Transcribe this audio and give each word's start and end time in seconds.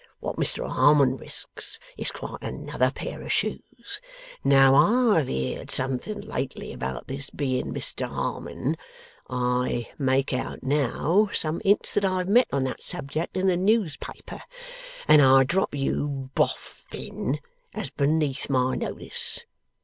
What 0.19 0.37
Mr 0.37 0.67
Harmon 0.67 1.15
risks, 1.15 1.77
is 1.95 2.09
quite 2.09 2.41
another 2.41 2.89
pair 2.89 3.21
of 3.21 3.31
shoes. 3.31 4.01
Now, 4.43 4.73
I've 4.73 5.27
heerd 5.27 5.69
something 5.69 6.19
lately 6.21 6.73
about 6.73 7.05
this 7.05 7.29
being 7.29 7.71
Mr 7.71 8.07
Harmon 8.07 8.77
I 9.29 9.91
make 9.99 10.33
out 10.33 10.63
now, 10.63 11.29
some 11.33 11.59
hints 11.63 11.93
that 11.93 12.03
I've 12.03 12.27
met 12.29 12.47
on 12.51 12.63
that 12.63 12.81
subject 12.81 13.37
in 13.37 13.45
the 13.45 13.57
newspaper 13.57 14.41
and 15.07 15.21
I 15.21 15.43
drop 15.43 15.75
you, 15.75 16.31
Bof 16.33 16.57
fin, 16.89 17.39
as 17.75 17.91
beneath 17.91 18.49
my 18.49 18.73
notice. 18.75 19.41